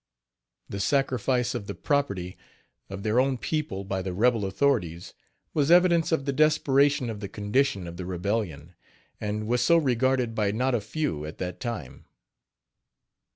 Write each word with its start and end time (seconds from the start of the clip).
The 0.67 0.79
sacrifice 0.79 1.53
of 1.53 1.67
the 1.67 1.75
property 1.75 2.35
of 2.89 3.03
their 3.03 3.19
own 3.19 3.37
people 3.37 3.83
by 3.83 4.01
the 4.01 4.13
rebel 4.15 4.45
authorities, 4.45 5.13
was 5.53 5.69
evidence 5.69 6.11
of 6.11 6.25
the 6.25 6.33
desperation 6.33 7.07
of 7.07 7.19
the 7.19 7.29
condition 7.29 7.85
of 7.85 7.97
the 7.97 8.05
rebellion, 8.07 8.73
and 9.19 9.45
was 9.45 9.61
so 9.61 9.77
regarded 9.77 10.33
by 10.33 10.49
not 10.49 10.73
a 10.73 10.81
few 10.81 11.23
at 11.27 11.37
that 11.37 11.59
time. 11.59 12.05